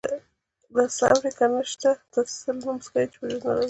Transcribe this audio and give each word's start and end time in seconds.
داسې 0.75 0.93
څه 0.97 1.05
اوري 1.11 1.31
چې 1.37 1.45
نه 1.53 1.61
شته، 1.71 1.91
داسې 2.13 2.33
څه 2.41 2.49
لمس 2.63 2.85
کوي 2.91 3.05
چې 3.11 3.17
وجود 3.21 3.41
نه 3.45 3.49
لري. 3.55 3.59